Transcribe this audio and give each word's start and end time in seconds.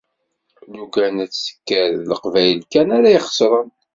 lukan 0.77 1.15
ad 1.23 1.31
tekker 1.31 1.89
d 2.01 2.03
leqbayel 2.09 2.61
kan 2.71 2.87
ara 2.97 3.09
ixesren. 3.19 3.69